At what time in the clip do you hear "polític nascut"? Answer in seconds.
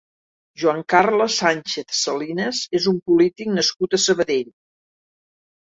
3.11-3.97